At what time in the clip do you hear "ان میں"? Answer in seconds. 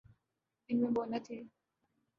0.69-0.91